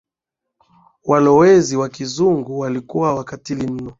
walowezi 1.03 1.77
Wa 1.77 1.89
kizungu 1.89 2.59
walikuwa 2.59 3.15
wakatili 3.15 3.67
mno 3.67 3.89